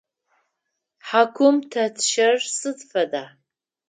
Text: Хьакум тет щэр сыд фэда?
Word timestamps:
Хьакум 1.07 1.55
тет 1.71 1.95
щэр 2.09 2.35
сыд 2.57 2.79
фэда? 2.89 3.25